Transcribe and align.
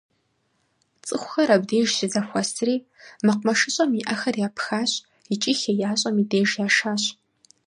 ЦӀыхухэр 1.05 1.49
абдеж 1.55 1.87
щызэхуэсри, 1.97 2.75
мэкъумэшыщӀэм 3.25 3.91
и 3.99 4.01
Ӏэхэр 4.07 4.35
япхащ 4.47 4.91
икӀи 5.33 5.53
хеящӀэм 5.59 6.15
и 6.21 6.23
деж 6.29 6.49
яшащ. 6.65 7.03